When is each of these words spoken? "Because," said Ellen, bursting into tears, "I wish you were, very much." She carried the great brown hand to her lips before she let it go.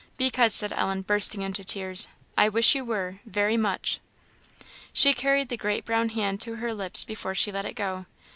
"Because," 0.17 0.51
said 0.55 0.73
Ellen, 0.73 1.03
bursting 1.03 1.43
into 1.43 1.63
tears, 1.63 2.07
"I 2.35 2.49
wish 2.49 2.73
you 2.73 2.83
were, 2.83 3.19
very 3.23 3.55
much." 3.55 3.99
She 4.93 5.13
carried 5.13 5.49
the 5.49 5.57
great 5.57 5.85
brown 5.85 6.09
hand 6.09 6.41
to 6.41 6.55
her 6.55 6.73
lips 6.73 7.03
before 7.03 7.35
she 7.35 7.51
let 7.51 7.65
it 7.67 7.75
go. 7.75 8.07